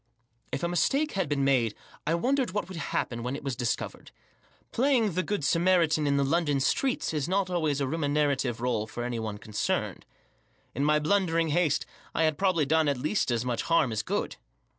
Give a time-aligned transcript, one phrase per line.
[0.51, 1.75] If a mistake had bc«n made
[2.07, 4.09] I wondered what would happen when it was discovered.
[4.71, 9.03] Playing the Good Samaritan in the London streets is not always a remunerative rdle for
[9.03, 10.07] any one concerned.
[10.73, 11.85] In my blundering haste
[12.15, 14.37] I had probably done at least as much harm as good.